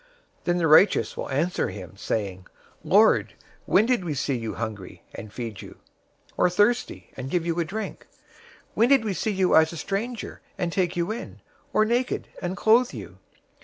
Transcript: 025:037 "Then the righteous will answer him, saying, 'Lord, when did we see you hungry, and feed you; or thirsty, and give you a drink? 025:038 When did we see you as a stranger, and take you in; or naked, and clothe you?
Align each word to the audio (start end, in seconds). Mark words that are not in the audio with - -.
025:037 0.01 0.07
"Then 0.45 0.57
the 0.57 0.67
righteous 0.67 1.15
will 1.15 1.29
answer 1.29 1.69
him, 1.69 1.93
saying, 1.95 2.47
'Lord, 2.83 3.33
when 3.67 3.85
did 3.85 4.03
we 4.03 4.15
see 4.15 4.35
you 4.35 4.55
hungry, 4.55 5.03
and 5.13 5.31
feed 5.31 5.61
you; 5.61 5.77
or 6.35 6.49
thirsty, 6.49 7.11
and 7.15 7.29
give 7.29 7.45
you 7.45 7.59
a 7.59 7.63
drink? 7.63 8.07
025:038 8.69 8.69
When 8.73 8.89
did 8.89 9.05
we 9.05 9.13
see 9.13 9.31
you 9.31 9.55
as 9.55 9.71
a 9.71 9.77
stranger, 9.77 10.41
and 10.57 10.71
take 10.73 10.97
you 10.97 11.11
in; 11.11 11.41
or 11.71 11.85
naked, 11.85 12.29
and 12.41 12.57
clothe 12.57 12.91
you? 12.95 13.19